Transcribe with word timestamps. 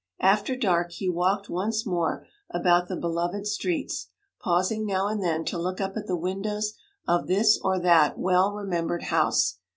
After 0.23 0.55
dark 0.55 0.93
he 0.93 1.11
walked 1.11 1.47
once 1.47 1.85
more 1.85 2.25
about 2.49 2.87
the 2.87 2.95
beloved 2.95 3.45
streets, 3.45 4.07
pausing 4.39 4.83
now 4.83 5.07
and 5.07 5.21
then 5.23 5.45
to 5.45 5.59
look 5.59 5.79
up 5.79 5.95
at 5.95 6.07
the 6.07 6.15
windows 6.17 6.73
of 7.07 7.27
this 7.27 7.59
or 7.63 7.77
that 7.77 8.17
well 8.17 8.51
remembered 8.51 9.03
house. 9.03 9.59